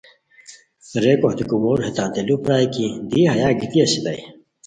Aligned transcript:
ریکو 1.03 1.27
ہتے 1.31 1.43
کومورو 1.49 1.81
ہیتانتے 1.87 2.19
لو 2.27 2.35
پرائے 2.43 2.67
کی 2.73 2.85
دی 3.09 3.21
ہیا 3.31 3.47
گیتی 3.59 3.77
اسیتائے 3.83 4.19